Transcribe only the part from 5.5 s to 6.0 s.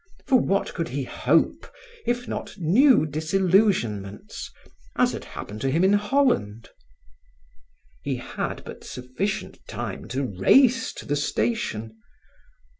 to him in